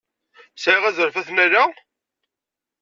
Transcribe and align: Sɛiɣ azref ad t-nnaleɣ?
Sɛiɣ 0.55 0.83
azref 0.89 1.15
ad 1.17 1.25
t-nnaleɣ? 1.27 1.69